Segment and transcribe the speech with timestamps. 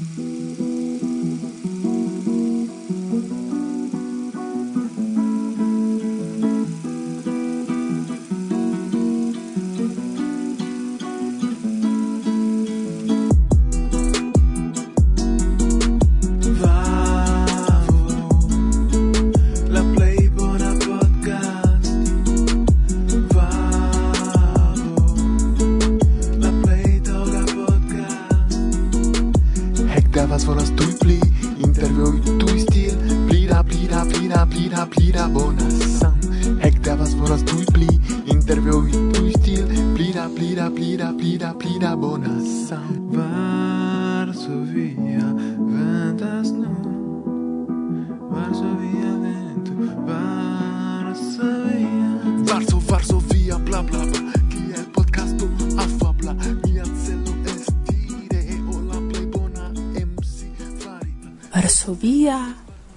[0.00, 0.29] Mm-hmm.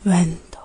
[0.03, 0.59] Vento.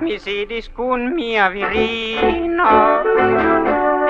[0.00, 2.70] Mi sidis cun mia virino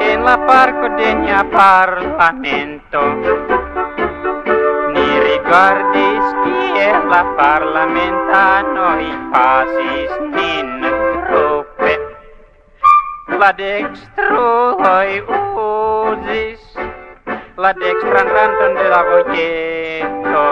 [0.01, 3.01] en la parco de mia parlamento.
[4.95, 6.02] Ni rigardis kiel
[7.13, 10.69] la parlamentanoi pasis nin
[11.29, 11.93] gruppe.
[13.41, 15.11] La dekstroj
[15.65, 16.63] uzis
[17.65, 20.45] la dextran randon de la vojeto,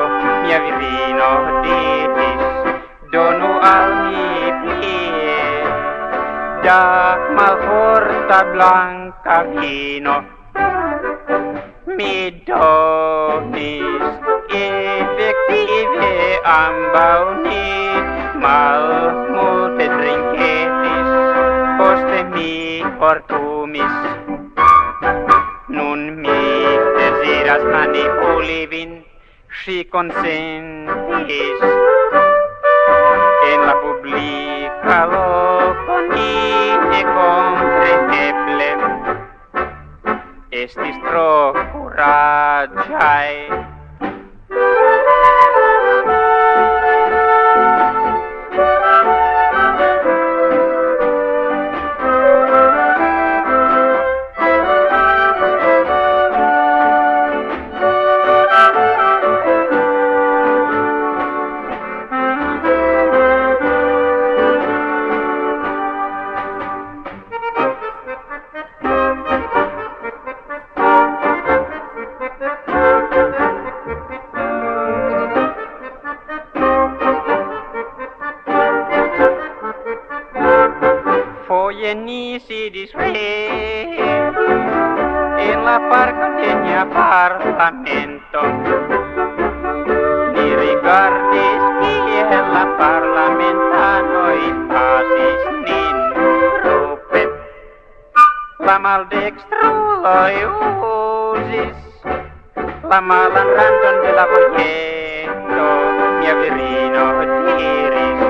[0.42, 1.30] mia virino
[1.64, 2.44] diris,
[3.14, 5.40] donu al mi plie
[6.66, 6.82] da
[7.40, 10.16] malforta blanca vino.
[11.96, 12.14] Mi
[12.46, 12.79] do
[16.90, 17.70] ambau ni
[18.42, 21.10] malmulte trinketis,
[21.78, 23.94] poste mi fortumis.
[25.70, 26.42] Nun mi
[26.98, 28.90] desiras manipuli vin,
[29.62, 31.60] si consentis
[33.50, 36.34] En la publica loco ni
[36.90, 38.70] ne kompreneble
[40.50, 41.54] estis tro
[86.80, 88.40] departamento
[90.32, 95.98] di rigardis kiela parlamentanoi asis nin
[96.64, 97.30] rupet.
[98.64, 101.76] Lamal dextruloi uusis
[102.88, 105.68] lamalan ranton dilavoyento
[106.24, 107.06] ja virino
[107.60, 108.20] diris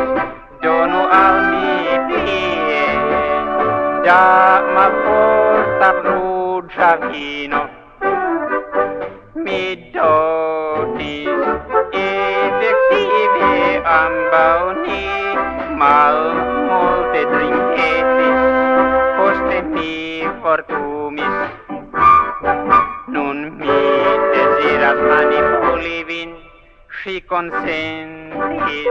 [0.59, 2.87] donu al mi pie
[4.03, 7.70] da ma porta brucia vino
[20.41, 21.37] infortumis.
[23.13, 23.77] Nun mi
[24.33, 26.31] desiras manipuli vin
[27.05, 28.89] Si consentis.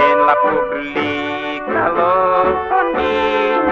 [0.00, 3.16] En la publica loco ni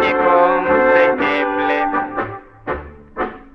[0.01, 1.81] ne compreneble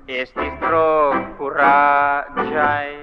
[0.06, 0.90] Estis tro
[1.38, 2.94] curagiae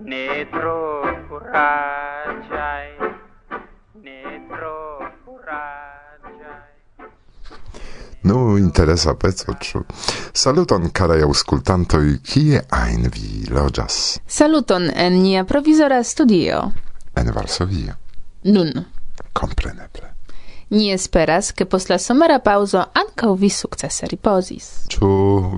[0.00, 0.80] Ne tro
[1.28, 2.03] curagiae
[8.24, 9.82] Nu, interesa pezzo, ĉu?
[10.32, 13.98] Saluton, karaj aŭskultantoj, kie ein vi loĝas?
[14.26, 16.62] Saluton en nia provizora studio.
[17.20, 17.98] En Varsovio.
[18.44, 18.72] Nun.
[19.32, 20.08] Kompreneble.
[20.70, 24.70] Ni esperas, ke post la somera pauzo ankaŭ vi sukcese ripozis.
[24.96, 25.10] Ĉu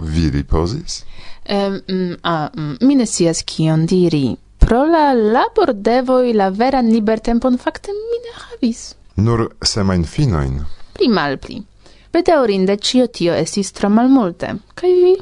[0.03, 1.05] vi ripozis?
[1.47, 1.79] Um,
[2.23, 4.25] a, mm, mi ne scias kion diri.
[4.59, 8.85] Pro la labor devoi la veran libertempon fakte mi ne havis.
[9.15, 10.61] Nur semajnfinoin.
[10.99, 11.63] Pli malpli.
[12.13, 14.55] Bedaurinde cio tio estis tro malmulte.
[14.75, 15.15] Kai vi?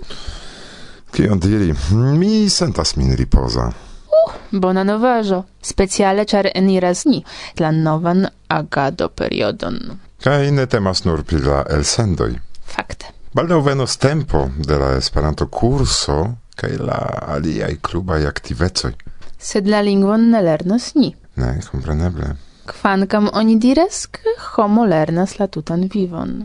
[1.14, 1.75] Kion diri?
[1.92, 3.66] Mi sentas min ripoza.
[4.14, 7.25] Uh, bona novaĵo, speciale ĉar eniras ni
[7.58, 9.78] la novan agado periodon.
[10.25, 12.32] Kaj ne temas nur pri la elsendoj.
[12.75, 13.12] Fakte.
[13.34, 16.19] Baldaŭ venos tempo de la Esperanto kurso
[16.56, 16.98] kaj la
[17.34, 18.92] aliaj klubaj aktivecoj.
[19.38, 21.14] Sed la lingvon ne lernos ni.
[21.36, 22.36] Ne, kompreneble.
[22.66, 26.44] Kvankam oni diras, ke homo lernas la tutan vivon.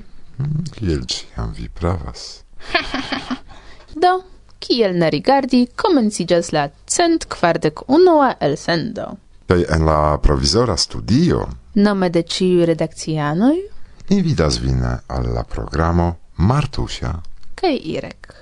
[0.71, 2.43] Kiel ciam vi pravas.
[4.03, 4.11] Do,
[4.59, 9.09] kiel ne rigardi, komenciĝas la cent kvardek unua elsendo.
[9.49, 11.47] Kaj en la provizora studio.
[11.73, 13.55] Nome de ĉiuj redakcianoj.
[14.09, 17.13] Invitas vin al la programo Martusia.
[17.55, 18.35] Kaj Irek.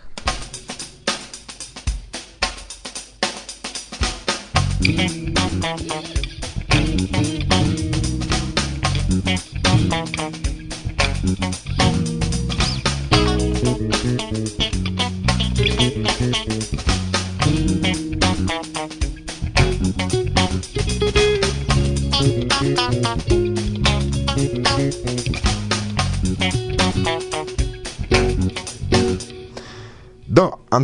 [11.27, 11.56] Mm-hmm.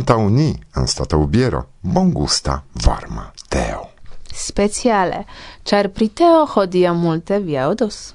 [0.04, 3.88] antau ni, anstatau biero, bongusta, varma teo.
[4.34, 5.24] Speciale,
[5.64, 8.12] char pri teo hodia multe vi audos.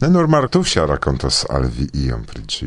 [0.00, 2.66] Ne nur Martusia racontos al vi iom pri ci.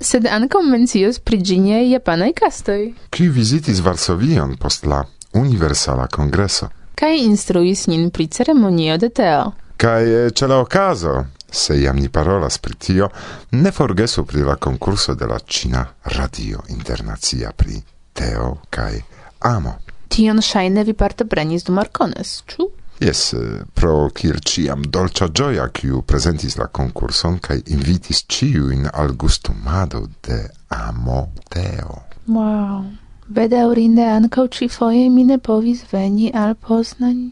[0.00, 2.94] Sed ankaŭ mencios pri ĝinie japanaj kastoj.
[3.10, 5.02] Kiu vizitis Varsovion post la
[5.32, 6.68] Universala Kongreso.
[6.94, 9.52] Kaj instruis nin pri ceremonio de teo.
[9.76, 13.10] Kaj eh, ĉe la okazo, se jam ni parolas pri tio,
[13.50, 15.84] ne forgesu pri la konkurso de la Ĉina
[16.16, 17.82] Radio Internacia pri
[18.16, 19.02] Teo kai
[19.44, 19.76] Amo.
[20.08, 22.70] Tion ŝajne vi partoprenis dum Arkones, ĉu?
[23.00, 29.12] Yes, eh, pro kirciam dolcia gioia kiu presentis la concurson kai invitis ciu in al
[29.12, 32.02] gustumado de amo teo.
[32.26, 32.84] Wow.
[33.28, 37.30] Bedaurinde ankaŭ ĉifoje mi ne povis veni al Poznań.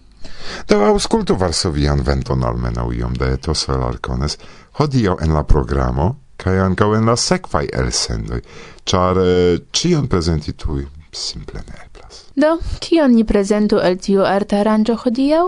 [0.69, 4.37] Do aŭskultu Varsovian venton almenaŭ iom de etos el Arkones.
[4.79, 8.43] Hodiaŭ en la programo kaj ankaŭ en la sekvaj elsendoj,
[8.85, 12.25] ĉar eh, ĉion prezenti tuj simple ne eblas.
[12.37, 15.45] Do, kion ni prezentu el tiu arta aranĝo hodiaŭ?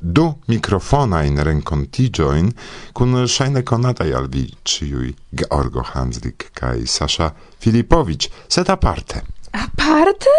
[0.00, 2.46] Du mikrofonajn renkontiĝojn
[2.96, 5.10] kun ŝajne konataj al vi ĉiuj
[5.42, 7.28] Georgo Hanslik kaj Sasha
[7.60, 9.20] Filipovic, sed aparte.
[9.52, 10.32] Aparte?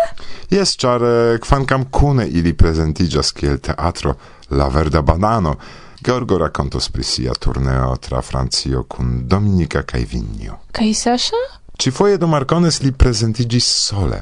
[0.50, 4.16] Jes, ĉar eh, kvankam kune ili prezentiĝas kiel teatro
[4.58, 5.56] La Verda Banano,
[6.04, 10.58] Georgo rakontos pri sia turneo tra Francio kun Dominika kaj Vigno.
[10.72, 11.42] Kaj Sasha?
[11.78, 14.22] Cifoje do Marcones li prezentigis sole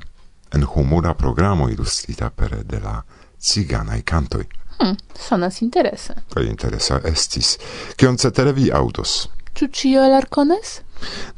[0.52, 3.02] en humura programo ilustrita per de la
[3.40, 4.44] ciganaj kantoj.
[4.78, 4.98] Hmm,
[5.28, 6.14] sonas interese.
[6.34, 7.58] Kaj interesa estis.
[7.96, 9.30] Kion cetere vi aŭdos?
[9.56, 10.81] Ĉu ĉio el Arcones?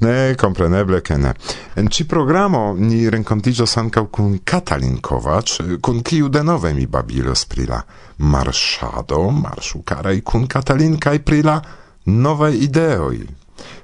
[0.01, 1.33] Ne, kompreneble ke ne.
[1.75, 7.67] En ci programo ni renkontiĝos ankaŭ kun Katalin Kovač, kun kiu denove mi babilos pri
[7.69, 7.81] la
[8.17, 11.59] marŝado, marŝu karaj kun Katalin kaj pri la
[12.05, 13.21] novaj ideoj.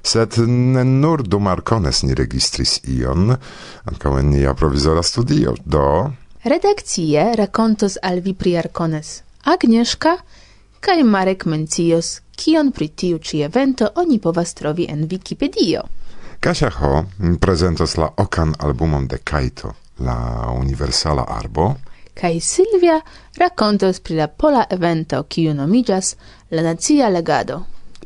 [0.02, 3.34] Sed ne nur du Marcones ni registris ion,
[3.90, 5.84] ankaŭ en nia provizora studio, do...
[6.48, 8.56] Redakcie rakontos al vi pri
[9.44, 10.16] Agnieszka
[10.80, 15.80] kaj Marek mencios Kion pri tiu ĉi evento oni povas trovi en Wikipedio?
[16.40, 17.04] Kasia Ho
[17.40, 20.18] prezentos la okan albumon de Kaito, la
[20.54, 21.72] universala arbo,
[22.14, 23.00] kaj Silvia
[23.38, 26.14] rakontos pri la pola evento, kiu nomiĝas
[26.50, 27.58] la nacia legado.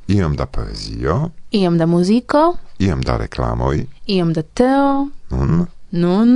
[0.08, 3.84] Iom da poezio, iom da muziko, iom da reklamoj,
[4.16, 6.32] iom da teo, nun, nun,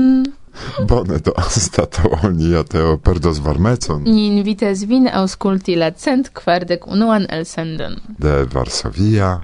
[0.89, 1.87] Bonet asta
[2.23, 4.03] oni ateo perdos varmecon.
[4.05, 7.99] Ni invites vin ausculti la cent kvardek unuan elsendon.
[8.19, 9.41] De Varsovia.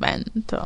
[0.00, 0.62] Vento.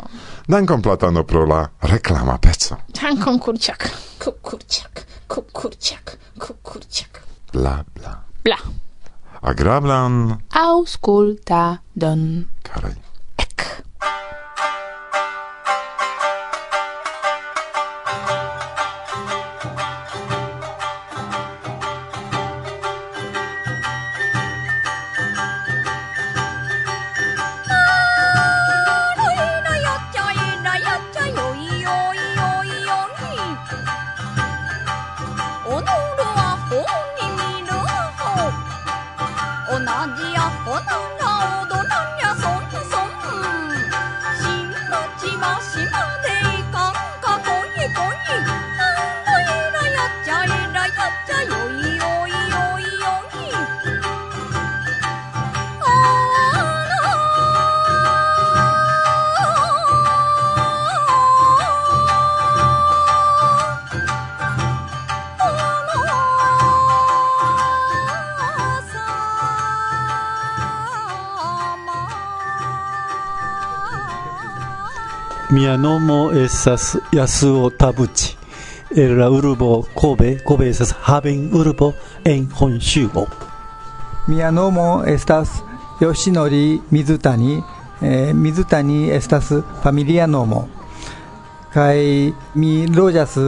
[0.49, 2.78] Dankon platano pro la reklama peco.
[3.00, 6.16] Dankon kurciak, kurciak, kurciak,
[6.62, 7.23] kurciak.
[7.52, 8.19] Bla, bla.
[8.45, 8.59] Bla.
[9.42, 10.38] Agrablan.
[10.50, 12.47] Ausculta don.
[12.62, 12.95] Carai.
[13.38, 13.85] Ec.
[75.52, 78.39] 宮野もエッサス安尾田淵
[78.97, 80.38] el la urbo Kobe.
[80.44, 81.94] Kobe estas haven urbo
[82.25, 83.26] en Honshu.
[84.26, 85.62] Mia nomo estas
[86.00, 87.62] Yoshinori Mizutani.
[88.00, 90.68] Eh, Mizutani estas familia nomo.
[91.73, 93.38] Kai mi loĝas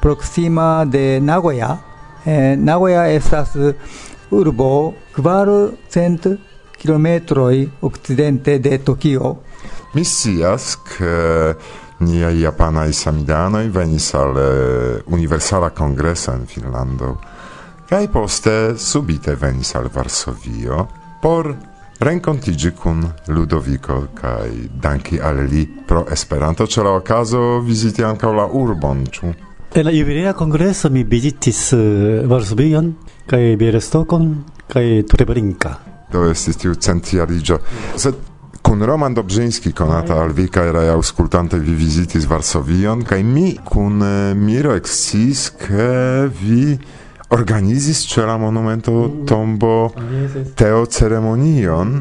[0.00, 1.78] proxima de Nagoya.
[2.24, 3.56] Eh, Nagoya estas
[4.30, 5.48] urbo kvar
[5.88, 6.26] cent
[6.78, 9.36] kilometroj okcidente de Tokio.
[9.94, 11.54] Mi scias ke
[12.04, 14.38] niaj japanaj samidanoj venis al
[15.06, 17.16] Universala Kongresa en Finlando.
[17.88, 20.86] kaj poste subite venis al Varsovio
[21.22, 21.54] por
[22.00, 24.50] renkontigi kun Ludovico kaj
[24.82, 29.34] danki al li pro Esperanto ĉe la okazo viziti ankaŭ la urbon ĉu
[29.74, 31.80] En la jubilea Kongreso mi vizitis uh,
[32.28, 32.90] Varsovion
[33.26, 34.26] kaj Bielestokon
[34.68, 35.70] kaj Treblinka.
[36.12, 37.56] Do estis tiu centjariĝo.
[37.96, 38.18] Sed
[38.72, 44.00] kun Roman Dobrzyński konata al vi kaj aŭskultantoj vi z Varsovion kaj mi kun
[44.32, 45.88] Miro eksciis ke
[46.40, 46.78] vi
[47.36, 48.94] organizis ĉe la monumento
[49.28, 49.92] tombo
[50.56, 51.92] teo ceremonion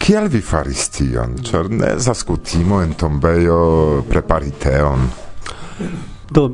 [0.00, 1.36] kial vi faris tion?
[1.44, 3.60] Ĉar ne zaskutimo en tombejo
[4.08, 5.04] prepari teon
[6.32, 6.48] do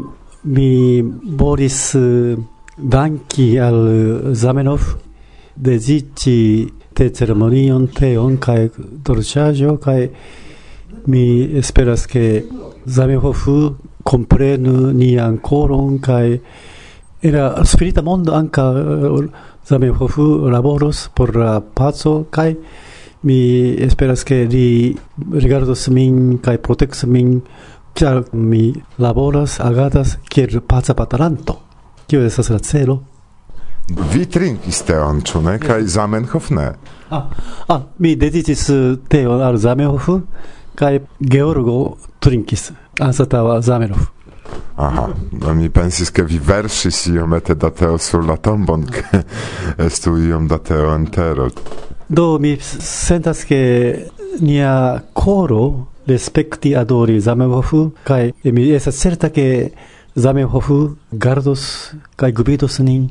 [0.50, 0.98] mi
[1.44, 1.94] volis
[2.74, 3.80] danki al
[4.34, 4.96] Zamenhof
[5.54, 6.66] dezici
[7.00, 10.10] te ceremonion, teon, kai dorsajo, kai
[11.08, 11.22] mi
[11.56, 12.42] esperas ke
[12.84, 13.46] Zamenhof
[14.04, 16.40] comprenu nian koron kai
[17.22, 19.28] en la spirita mondo anka eh,
[19.64, 20.18] Zamenhof
[20.52, 22.58] laboros por la paco, kai
[23.22, 23.40] mi
[23.80, 24.94] esperas ke li
[25.32, 27.40] rigardos min, kai protex min,
[27.94, 31.56] char mi laboras, agadas, kiel paca pataranto.
[32.08, 33.00] Kio estas la celo?
[33.90, 35.56] Vi trinkis teon, ĉu ne?
[35.58, 36.68] Kaj Zamenhof ne.
[37.10, 37.26] Ah,
[37.68, 38.78] ah, mi dediĉis uh,
[39.10, 40.06] teon al Zamenhof
[40.78, 42.70] kaj Georgo trinkis
[43.02, 44.06] anstataŭ Zamenhof.
[44.80, 45.08] Aha,
[45.54, 49.22] mi pensis ke vi versis iomete da teo sur la tombon, ke
[49.86, 51.50] estu iom da teo entero.
[52.08, 53.60] Do, mi sentas ke
[54.40, 59.72] nia coro respecti adori Zamenhof, kai mi esas certa ke
[60.16, 60.70] Zamenhof
[61.12, 63.10] gardos kai gubidos nin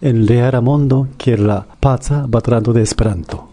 [0.00, 3.46] en reala mondo kiel la paca batrando de Esperanto.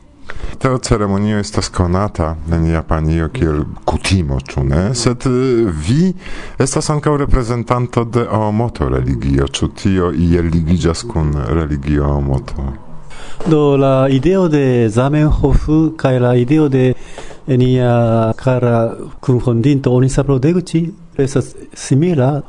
[0.57, 4.95] Teo ceremonio estas konata en Japanio kiel kutimo, ĉu ne?
[4.95, 6.13] Sed eh, vi
[6.59, 12.65] estas ankaŭ reprezentanto de Aomoto religio, ĉu tio iel ligiĝas kun religio Aomoto?
[13.45, 16.93] Do la ideo de Zamenhof kaj la ideo de
[17.47, 22.41] nia kara kunfondinto Onisa Deguchi estas simila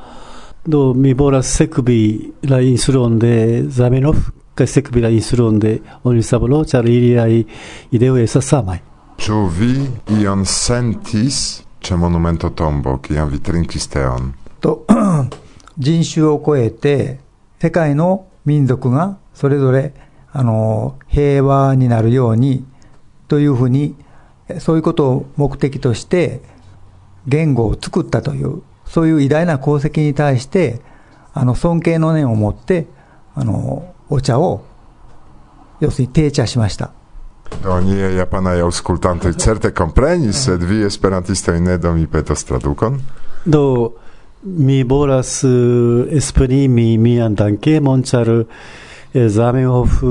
[0.68, 7.46] どミボラセクビラインスロンで、ザメノフかせくびインスロンで、オにサぼロ、ちゃるいりあい、
[7.90, 8.82] いでおえささまい。
[9.16, 9.88] Ĉu vi
[10.20, 13.30] ion sentis ĉe monumento tombo, kiam
[14.60, 14.86] と、
[15.78, 17.20] 人種を超えて、
[17.60, 19.94] 世界の民族がそれぞれ、
[20.32, 22.66] あの、平和になるように、
[23.28, 23.94] というふうに、
[24.58, 26.42] そういうことを目的として、
[27.26, 30.80] 言語を作ったというそういう偉大な功績に対して
[31.34, 32.86] あの尊敬の念を持って
[33.34, 34.64] あのお茶を
[35.80, 36.90] 要するに定茶しました。
[37.62, 43.00] Do nie japanaj aŭskultantoj certe komprenis, sed vi esperantistoj ne do mi petos tradukon.
[43.46, 43.94] Do
[44.42, 50.02] mi volas uh, esprimi mian dankemon ĉar eh, Zamenhof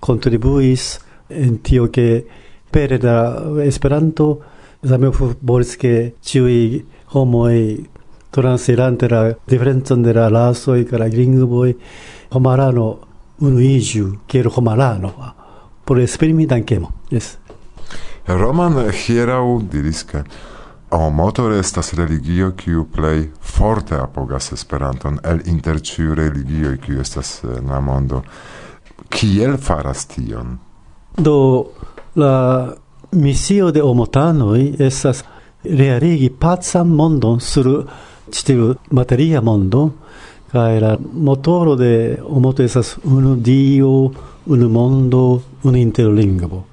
[0.00, 0.98] kontribuis
[1.28, 2.24] en tio ke
[2.72, 3.16] pere da
[3.62, 4.40] Esperanto
[4.82, 6.82] Zamenhof volis ke ĉiuj
[7.14, 7.56] homoj
[8.30, 11.74] transirante la diferencon de la lasoi kaj la lingvoj
[12.30, 12.86] homarano
[13.40, 15.12] unuiĝu kiel homarano
[15.84, 17.36] por esprimi dankemon yes.
[18.26, 20.24] Roman hieraŭ diris ke
[20.90, 27.58] Aomotor estas religio kiu plej forte apogas Esperanton el inter ĉiuj religioj kiu estas eh,
[27.58, 28.22] en la mondo.
[29.08, 30.58] Kiel faras tion?
[31.16, 31.66] Do
[32.14, 32.72] la
[33.12, 35.22] misio de Omotanoj estas
[35.62, 37.70] realigi pacan mondon sur
[38.32, 39.90] citiu materia mondo,
[40.52, 44.10] kaj la motoro de omoto esas unu dio,
[44.46, 46.64] unu mondo, unu interlingvo.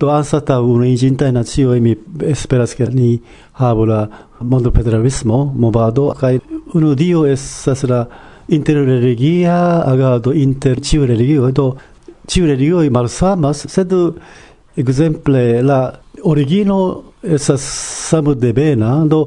[0.00, 3.18] Do anstataŭ unuiĝintaj nacioj mi esperas ke ni
[3.60, 4.06] havu la
[4.40, 6.38] mondopedralismo, movado, kaj
[6.74, 8.04] unu dio esas la
[8.48, 11.66] interreligia agado inter ĉiuj religioj do
[12.30, 13.92] ĉiuj religioj malsamas, sed
[14.76, 15.80] exemple la
[16.24, 16.78] origino
[17.22, 17.62] esas
[18.10, 19.26] samodebena, do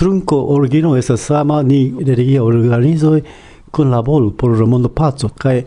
[0.00, 3.22] trunco origino estas sama ni religia organizoj
[3.70, 5.62] kunlaboru por la mondo paco kaj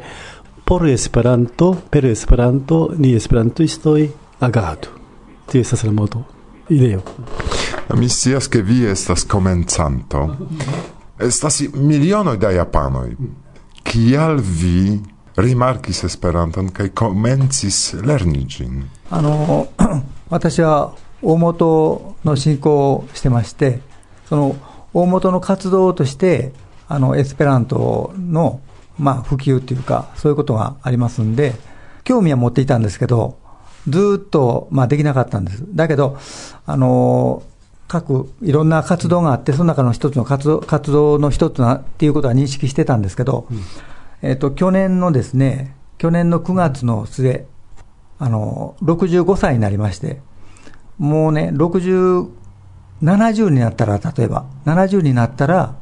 [0.66, 4.88] por Esperanto, per Esperanto ni esperantistoj agadu.
[5.46, 6.24] Tio estas la moto
[6.70, 7.02] ideo.
[7.96, 10.36] Mi scias che vi estas comenzanto.
[11.18, 13.16] Estas milionoi da japanoi.
[13.84, 15.00] Kial vi
[15.36, 18.84] rimarkis Esperanton kaj komencis lerni ĝin?
[19.12, 19.68] あの
[20.30, 23.82] 私は大本の進行をしてまして
[24.27, 24.57] その
[24.93, 26.53] 大本の活動として
[26.89, 28.61] あのエスペラントの、
[28.99, 31.55] まあ、普及というかそういうことがありますんで
[32.05, 33.39] 興味は持っていたんですけど
[33.89, 35.65] ずーっと、まあ、できなかったんです。
[35.75, 36.19] だけど
[36.67, 37.43] あの
[37.87, 43.47] 各いろんな活動があってその中の一つの活動活動の一つなっていうことは認識してたんですけど、
[44.23, 47.47] えっと去年のですね去年の9月の末
[48.19, 50.21] あの65歳になりまして
[50.99, 52.31] もうね60
[53.04, 55.76] 70になったら例えば70になったら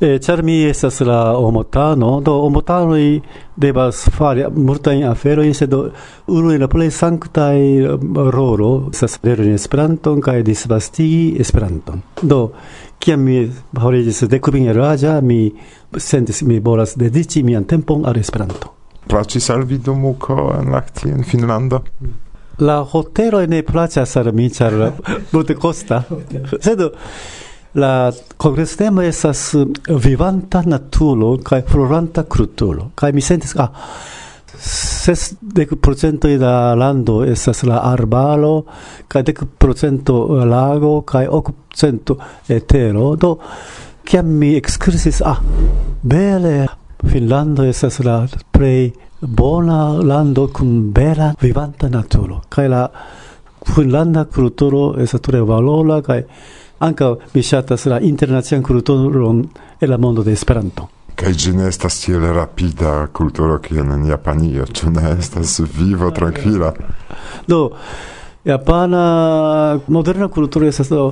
[0.00, 3.22] Eh, char mi estas la omotano, do omotanoi
[3.56, 5.72] devas fari multajn aferojn, sed
[6.26, 7.60] unu el la plej sanktaj
[8.34, 12.02] rolo estas lerni Esperanton kaj disvastigi Esperanton.
[12.22, 12.40] Do,
[12.98, 13.46] kiam mi
[13.78, 15.52] fariĝis dekkvin jaraĝa, mi
[15.96, 18.74] sentis mi volas dediĉi mian tempon al Esperanto.
[19.08, 21.80] Placis al vi Domuko en Lahti en Finnlando?
[22.59, 24.73] la hotelo ne placas al mi char
[25.31, 26.03] multe costa
[26.61, 26.81] sed
[27.73, 29.55] la kongrestemo estas
[29.87, 33.69] vivanta naturo kaj floranta kruturo kaj mi sentis ah
[34.59, 38.63] ses dec procento da lando estas la arbaro
[39.07, 43.15] kaj dec procento lago kaj ok cento etero.
[43.15, 43.37] Do
[44.03, 45.39] kiam mi excursis ah
[46.03, 46.67] bele
[47.07, 48.91] Finlando estas la plej
[49.21, 52.87] bona lando kun bela vivanta naturo kaj la
[53.75, 56.23] Finlanda kulturo estas tre valora kaj
[56.79, 59.43] ankaŭ mi ŝatas la internacian kulturon
[59.81, 60.87] en la mondo de Esperanto.
[61.15, 66.71] Kaj ĝi ne estas tiel rapida kulturo kiel en Japanio, ĉu ne estas vivo trankvila?
[67.47, 67.59] Do,
[68.45, 71.11] japana moderna kulturo estas do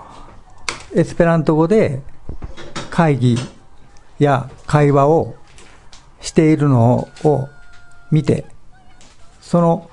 [0.95, 2.01] エスペラント語で
[2.89, 3.37] 会議
[4.19, 5.35] や会話を
[6.19, 7.49] しているのを
[8.11, 8.45] 見て、
[9.41, 9.89] その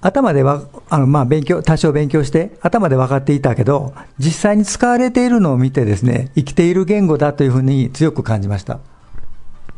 [0.00, 8.80] 頭では、あの、まあ、勉強、多少勉強して、頭で分かっていたけど、実際に使われているのを見てですね、生きている言語だというふうに強く感じました。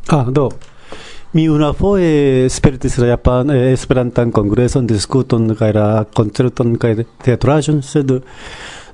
[0.09, 0.51] Ah, do.
[1.33, 7.83] Mi una foje spertis la Japan eh, Esperantan kongreson, diskuton kaj la koncerton kaj teatraĵon,
[7.83, 8.11] sed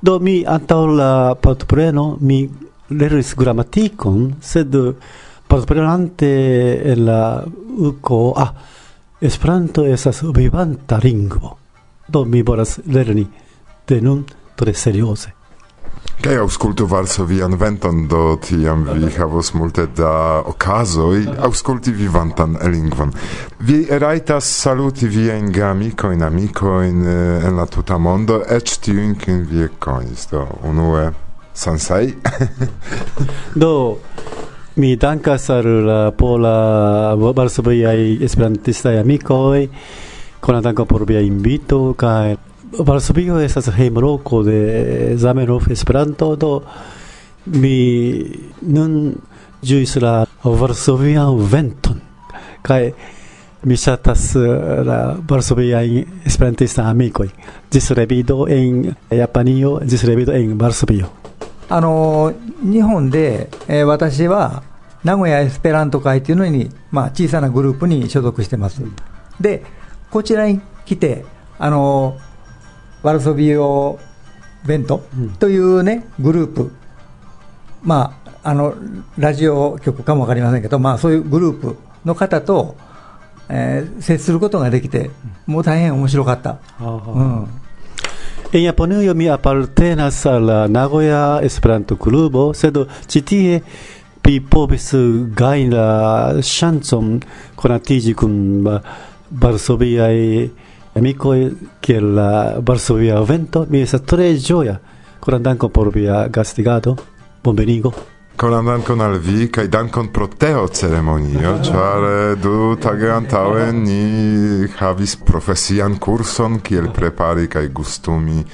[0.01, 2.43] Do mi antaŭ la partopreno mi
[2.89, 4.75] lernis gramatikon, sed
[5.47, 6.29] partoprenante
[6.91, 7.21] en la
[7.89, 8.51] uko ah,
[9.21, 11.57] Esperanto estas vivanta lingvo.
[12.07, 13.27] Do mi volas lerni
[13.87, 14.23] de nun
[14.55, 15.38] tre serioze.
[16.19, 23.13] Kaj aŭskultu Varsovian venton, do tiam vi havos multe da okazoj aŭskulti vivantan lingvon.
[23.63, 29.63] Vi rajtas saluti viajn geamikojn, amikojn eh, en la tuta mondo, eĉ tiujn, kiujn vi
[29.69, 30.27] ekkonis.
[30.33, 31.05] Do unue
[31.55, 32.11] Sansai.
[33.63, 33.71] do
[34.75, 39.63] mi dankas al la pola Varsoviaj esperantistaj amikoj,
[40.43, 46.61] konatanko por via invito kaj Varsovio estas hejmloko de Zamenhof Esperanto, do
[47.45, 48.25] mi
[48.61, 49.15] nun
[49.61, 52.01] ĝuis la Varsovia venton
[52.61, 52.91] kaj
[53.63, 54.35] mi ŝatas
[54.87, 57.27] la varsoviajn esperantistaj amikoj.
[57.71, 61.09] Ĝis revido en Japanio, ĝis revido en Varsovio.
[61.71, 64.63] あの日本で、えー私は
[65.03, 68.81] 名古屋エスペラント会というのに、まあ、小さなグループに所属してます。
[69.39, 69.63] で、
[70.09, 71.25] こちらに来て、
[71.59, 72.17] あの
[73.03, 73.99] バルソビエト、
[74.65, 75.03] ベント
[75.39, 76.71] というね、グループ、
[77.81, 78.73] まあ、あの
[79.17, 82.75] ラジオ局かも分かりませんけど、まあ、そういうグループの方と、
[83.49, 85.11] えー、接することができて、
[85.45, 86.59] もう大変面白かった。
[88.51, 93.63] エンポニョミアパルテナサラ名古屋エスプラントクルーボセドチティエ
[94.23, 97.19] ピポビスガイラシャンソン
[97.55, 98.81] コナティジ君バ
[99.49, 100.51] ルソビアイ
[100.99, 101.49] amicoi
[101.81, 102.29] kiel la
[102.61, 104.79] Varsovia Vento, mi estas tre gioia.
[105.19, 106.95] Koran andanco por via gastigado,
[107.43, 107.93] bonvenigo.
[108.39, 114.67] Koran dankon al vi, kaj dankon pro teo ceremonio, ĉar eh, du tage antaŭe ni
[114.79, 118.45] havis profesian kurson kiel prepari kaj gustumi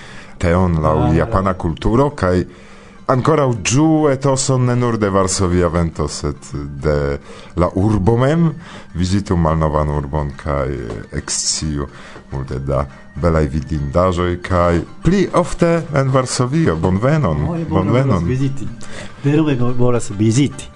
[0.41, 2.39] teon laŭ japana kulturo kaj
[3.07, 6.35] ancora giù et oson ne nur de Varsovia vento, sed
[6.81, 7.19] de
[7.55, 8.53] la urbo mem,
[8.93, 10.77] visitu malnovan urbon, kai
[11.11, 11.87] exciu
[12.31, 16.75] multe da belai vidindaĵoj kaj pli ofte en Varsovio.
[16.75, 18.23] Bonvenon, bonvenon.
[18.25, 18.67] visiti.
[19.23, 20.69] Verome volas visiti.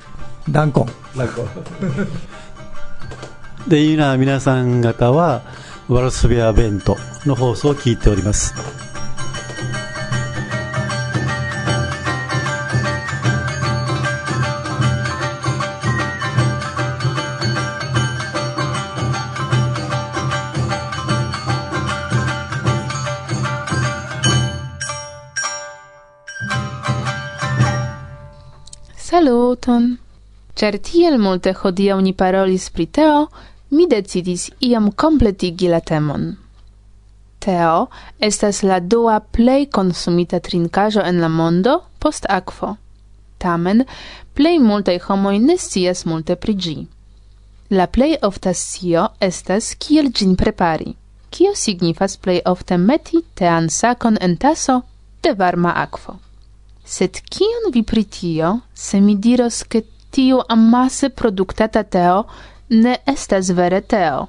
[0.52, 0.88] ダンコン。
[1.16, 1.42] なんか
[3.68, 5.42] で今皆さん方は
[5.88, 8.54] ワルソビア弁当の放送を聞いております
[29.70, 29.98] 「morton.
[30.56, 33.28] Cer tiel multe hodiaŭ ni parolis pri teo,
[33.70, 36.36] mi decidis iam kompletigi la temon.
[37.40, 37.88] Teo
[38.20, 42.76] estas la dua plej konsumita trinkaĵo en la mondo post akvo.
[43.38, 43.86] Tamen,
[44.36, 46.78] plej multaj homoj ne scias multe pri ĝi.
[47.70, 50.96] La plej ofta scio estas kiel ĝin prepari.
[51.30, 54.82] Kio signifas plej ofte meti tean sakon en taso
[55.24, 56.20] de varma akvo.
[56.90, 62.24] Sed kion vi pri tio, se mi diros che tiu amase produktata teo
[62.70, 64.28] ne estas vere teo?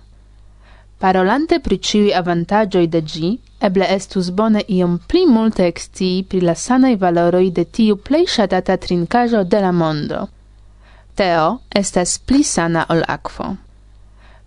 [1.00, 3.30] Parolante pri ciui avantagioi de gi,
[3.68, 8.76] eble estus bone iom pli multe extii pri la sanai valoroi de tiu plei shatata
[8.76, 10.20] trincajo de la mondo.
[11.16, 11.48] Teo
[11.82, 13.56] estas pli sana ol aquo.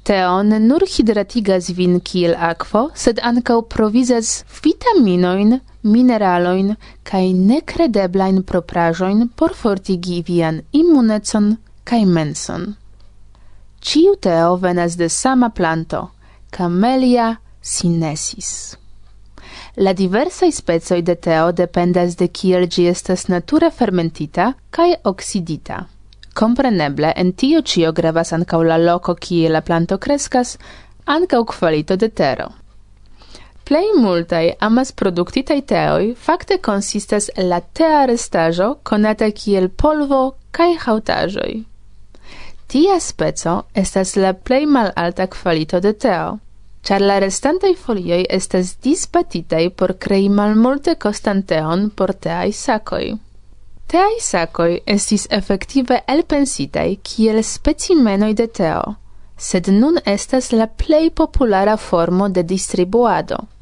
[0.04, 9.28] Teo ne nur hidratigas vin kiel aquo, sed ancau provizas vitaminoin mineraloin kaj nekredeblajn proprajoin
[9.36, 12.74] por fortigi vian immunecon kaj menson.
[13.82, 16.10] Ciu teo venas de sama planto,
[16.50, 18.78] Camellia sinensis.
[19.76, 25.80] La diversa specoj de teo dependas de kiel ĝi estas nature fermentita kaj oksidita.
[26.34, 30.58] Kompreneble en tio ĉio gravas ankaŭ la loko kie la planto kreskas,
[31.06, 32.48] ankaŭ kvalito de tero.
[33.64, 40.20] Plej multaj amas produktitaj teoj fakte konsistas el la tea restaĵo konata kiel polvo
[40.52, 41.54] kaj haŭtaĵoj.
[42.68, 46.26] Tia speco estas la plej malalta kvalito de teo,
[46.84, 53.06] ĉar la restantaj folioj estas disbatitaj por krei malmulte kostan teon por teaj sakoj.
[53.88, 58.84] Teaj sakoj estis efektive elpensitaj kiel specimenoj de teo,
[59.38, 63.42] sed nun estas la plej populara formo de distribuado–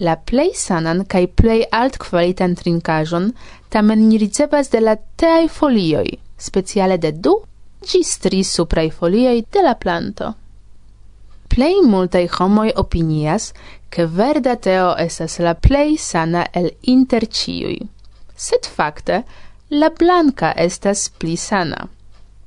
[0.00, 3.32] La plei sanan cae plei alt qualitan trincajon
[3.68, 7.34] tamen ni ricevas de la teai folioi, speciale de du
[7.84, 10.34] ĝis tri suprai folioi de la planto.
[11.52, 13.52] Plei multai homoi opinias,
[13.90, 17.80] ke verda teo esas la plei sana el inter ciui,
[18.40, 19.24] Sed fakte,
[19.68, 21.88] la blanka estas pli sana.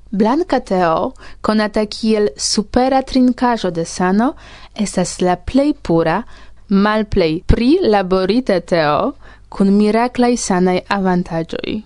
[0.10, 1.12] Blanca teo,
[1.42, 4.34] conata kiel supera trincajo de sano,
[4.74, 6.24] estas la plei pura,
[6.74, 9.14] malplej prilaborita teo
[9.54, 11.84] cun miraclai sanaj avantagioi.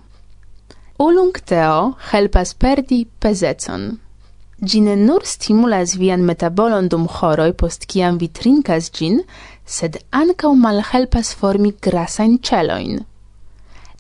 [1.00, 4.00] Ulung teo helpas perdi pezecon.
[4.70, 9.22] Gine nur stimulas vian metabolon dum horoj post kiam vi trinkas gin,
[9.66, 13.06] sed mal malhelpas formi grasain celoin.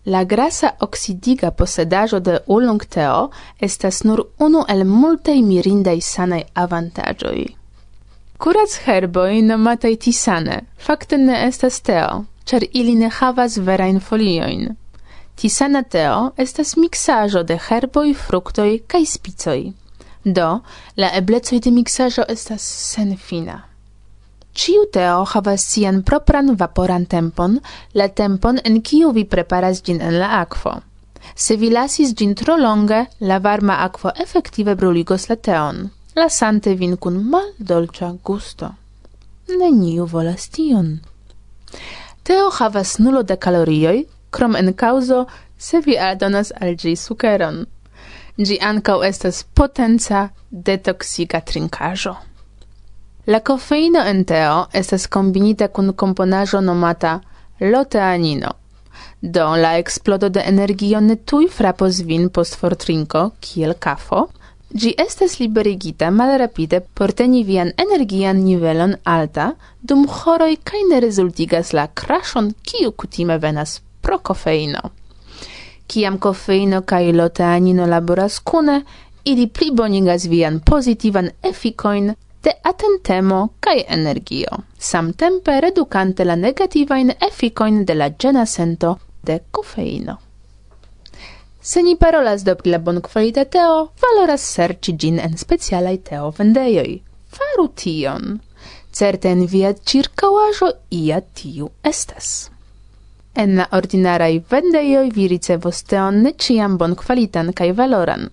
[0.05, 7.56] La grasa oxidiga posedajo de ulung teo estas nur unu el multei mirindaj sanai avantagioi.
[8.37, 14.75] Curac herboi nomatai tisane fakte ne estas teo, char ili ne havas verain folioin.
[15.35, 19.73] Tisana teo estas mixajo de herboi, fructoi, kai spicoi.
[20.23, 20.61] Do,
[20.95, 23.57] la eblecoi de mixajo estas senfina.
[24.53, 27.59] Ciu teo havas sian propran vaporan tempon,
[27.93, 30.77] la tempon en kiu vi preparas gin en la aquo.
[31.35, 36.97] Se vi lasis gin tro longe, la varma aquo efektive bruligos la teon lasante vin
[36.97, 38.73] cun mal dolcia gusto.
[39.59, 40.99] Neniu volas tion.
[42.23, 45.27] Teo havas nulo de calorioi, krom en causo
[45.57, 47.65] se vi adonas al gi sukeron.
[48.37, 52.15] Gi ancau estas potenca detoxiga trincajo.
[53.27, 57.21] La kofeino en teo estas kombinita kun componajo nomata
[57.59, 58.51] loteanino.
[59.21, 64.29] Do la eksplodo de energio ne tui frapos vin post fortrinco, kiel kafo,
[64.73, 71.73] Gi estas liberigita malrapide por teni vian energian nivelon alta dum horoi kaj ne rezultigas
[71.73, 74.91] la krashon kiu kutime venas pro kofeino.
[75.87, 78.81] Kiam kofeino kaj loteanino laboras kune,
[79.23, 87.95] ili plibonigas vian pozitivan efikojn de atentemo kaj energio, samtempe redukante la negativain efikojn de
[87.95, 90.26] la genasento de kofeino.
[91.67, 96.93] Se ni parolas do pri la bonkvalita teo, valoras serĉi ĝin en specialaj teo-vendejoj.
[97.37, 98.37] Faru tion!
[98.99, 102.31] Certe en via ĉirkaŭaĵo ia tiu estas.
[103.43, 108.29] En la ordinaraj vendejoj vi ricevos teon ne ĉiam bonkvalitan kaj valoran.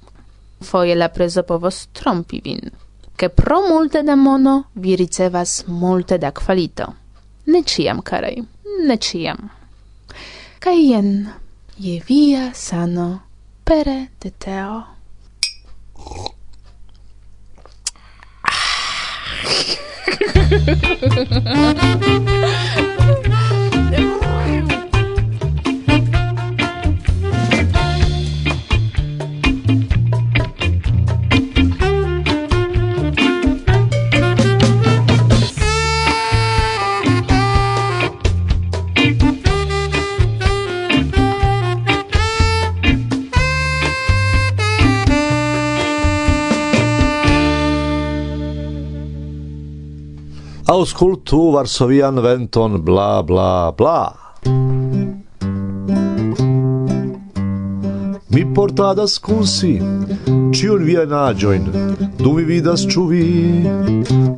[0.70, 2.70] Foje la prezo povos trompi vin,
[3.18, 6.92] ke pro multe da mono vi ricevas multe da kvalito.
[7.50, 8.36] Ne ĉiam, karaj,
[8.86, 9.48] ne ĉiam.
[10.62, 11.16] Kaj jen
[11.76, 13.22] je via sano
[13.64, 14.84] pere de teo.
[50.66, 54.14] Auscultu Varsovian venton bla bla bla.
[58.30, 59.76] Mi portadas cun si
[60.56, 61.68] ciun via nagioin
[62.16, 63.28] du mi vidas ciu vi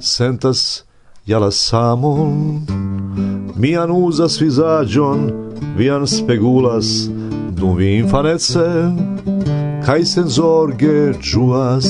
[0.00, 0.82] sentas
[1.26, 2.66] ja la samon.
[3.54, 5.30] Mian uzas visagion
[5.78, 7.06] vian spegulas
[7.54, 8.66] dum vi infanece
[9.86, 11.86] kaj senzorge ĝuas.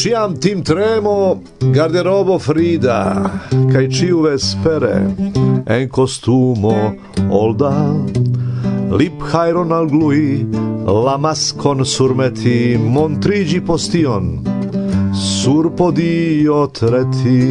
[0.00, 1.42] Ciam tim tremo
[1.76, 3.28] garderobo frida
[3.72, 4.94] kai ciu vespere
[5.66, 6.96] en costumo
[7.28, 7.72] olda
[8.96, 10.46] Lip hairon al glui
[11.04, 14.40] la maskon surmeti Montrigi postion
[15.12, 17.44] sur podio treti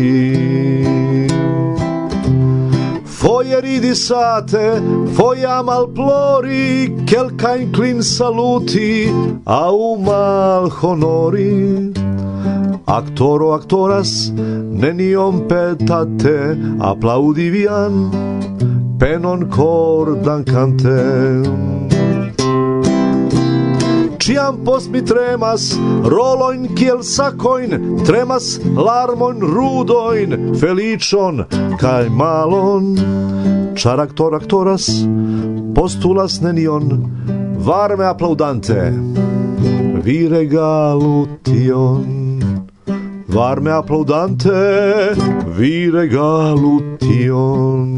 [3.20, 4.82] Foie ridisate,
[5.14, 9.12] foie amal plori, Quelca clin saluti,
[9.46, 11.92] au mal honori.
[12.90, 18.10] Actoro actoras neniom petate aplaudi vian
[18.98, 20.98] penon cordan dancante.
[24.18, 25.78] Ciam post mi tremas
[26.14, 31.46] roloin kiel sacoin tremas larmon rudoin felicion
[31.78, 32.96] kai malon.
[33.78, 34.90] Char actor actoras
[35.78, 37.06] postulas nenion
[37.62, 38.82] varme aplaudante.
[40.02, 42.29] Vi regalu tion
[43.30, 44.50] varme applaudante
[45.58, 47.98] vi regalu tion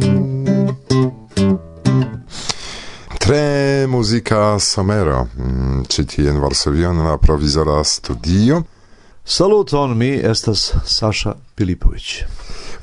[3.20, 8.64] tre musica somero mm, ĉi tie en Varsovio la provizora studio.
[9.24, 12.26] Saluton, mi estas Sasha Pilipovic.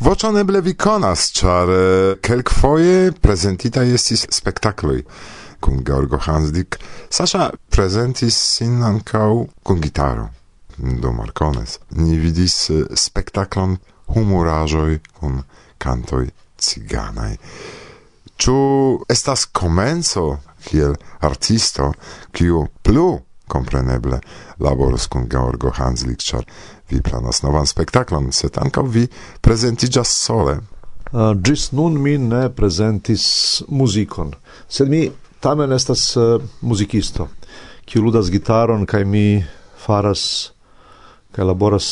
[0.01, 5.03] Voĉon eble vi konas, ĉar eh, kelkfoje prezentita estis spektakloj
[5.61, 6.79] kun Georgo Hansdik.
[7.11, 9.33] Sasha prezentis sin ankaŭ
[9.63, 10.31] kun gitaro
[10.79, 13.77] do Marcones, ni vidis spektaklon
[14.14, 15.43] humuraĵoj kun
[15.79, 17.37] kantoj ciganaj.
[18.38, 18.59] Ĉu
[19.11, 21.93] estas komenco kiel artisto,
[22.33, 24.21] kiu plu kompreneble
[24.61, 26.45] laboros kun Georgo Hanslik, ĉar
[26.91, 29.07] vi planas novan spektaklon, sed ankaŭ vi
[29.41, 30.59] prezentiĝas sole.
[31.09, 34.35] Uh, gis nun mi ne prezentis muzikon,
[34.69, 35.07] sed mi
[35.41, 37.31] tamen estas uh, muzikisto,
[37.88, 39.25] kiu ludas gitaron kaj mi
[39.81, 40.53] faras
[41.33, 41.88] kaj laboras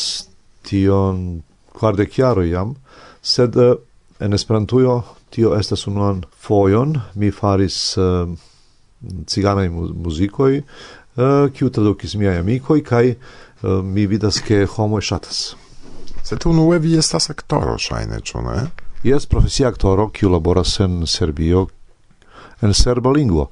[0.67, 1.41] tion
[1.77, 2.75] kvardek jaroj jam,
[3.21, 3.75] sed uh,
[4.19, 8.29] en Esperantujo tio estas unuan fojon mi faris uh,
[9.27, 15.41] ciganaj muzikoj, eh, kiu uh, tradukis miaj amikoj kaj uh, mi vidas ke homoj ŝatas.
[16.23, 18.67] Sed unue vi estas aktoro ŝajne, ĉu ne?
[19.05, 21.67] Jes, profesia aktoro kiu laboras en Serbio
[22.61, 23.49] en serba lingvo.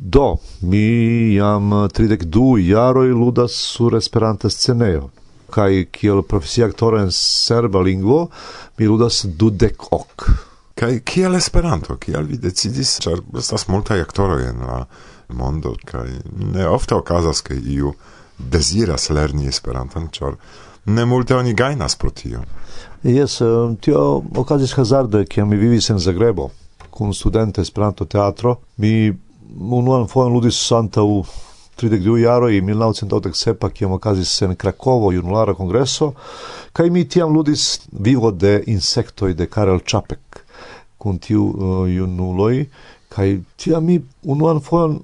[0.00, 5.08] Do, mi jam 32 jaroj ludas sur Esperanta scenejo.
[5.50, 8.28] Kaj kiel profesia aktoro en serba lingvo,
[8.78, 10.28] mi ludas dudek ok.
[10.78, 11.96] Kaj kiel Esperanto?
[11.96, 12.94] kiel vi decidis?
[13.02, 14.78] Ĉar estas multaj aktoroj en la
[15.34, 16.06] mondo kaj
[16.54, 17.92] ne ofte okazas ke iu
[18.38, 20.38] deziras lerni Esperanton, ĉar
[20.86, 22.44] ne multe oni gajnas pro tio.
[23.02, 26.50] Jes, eh, tio okazis hazarde, kiam mi vivis en Zagrebo
[26.90, 28.60] kun studente Esperanto teatro.
[28.76, 29.18] Mi
[29.56, 31.24] unuan foion ludis santau
[31.80, 36.12] 32 jaroj 1987 kiam okazis en Krakovo junulara kongreso
[36.72, 40.42] kaj mi tiam ludis vivo de insektoj de Karel Čapek
[40.98, 42.66] kun tiu uh, junuloj
[43.08, 45.00] kaj tiam mi unuan foion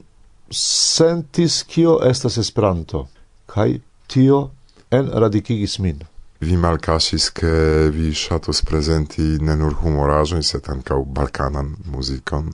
[0.51, 3.07] sentis kio estas Esperanto
[3.47, 4.51] kaj tio
[4.91, 6.03] enradikigis min.
[6.41, 7.53] Vi malkaŝis ke
[7.95, 12.51] vi ŝatus prezenti ne nur humoraĵojn, sed ankaŭ balkanan muzikon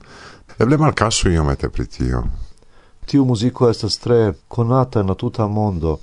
[0.60, 2.22] Eble malcasu iomete pri tio.
[3.06, 5.98] Tiu muziko estas tre konata na tuta mondo.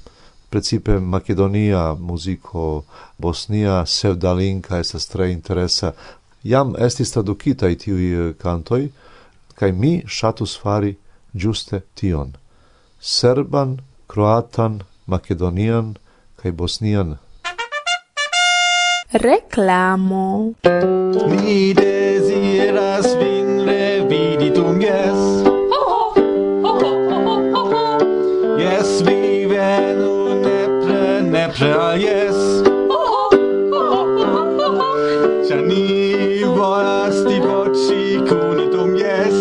[0.49, 2.83] Precipe makedonia muziko,
[3.17, 5.91] bosnia, sevdalinka estas tre interesa.
[6.43, 8.87] Jam estis traducita i tiui eh, kantoj
[9.59, 10.95] kai mi shatus fari
[11.33, 12.33] giuste tion.
[12.99, 15.95] Serban, kroatan, makedonian
[16.41, 17.17] kai bosnian.
[19.13, 20.53] Reklamo.
[21.29, 23.16] Mi desiras
[31.59, 32.37] real yes.
[35.47, 39.33] Cia ni volas ti voci cune dum yes.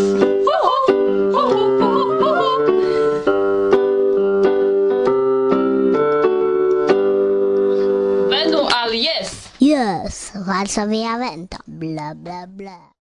[8.31, 9.50] Venu al yes.
[9.59, 12.94] Yes, valsa via vento, bla bla bla.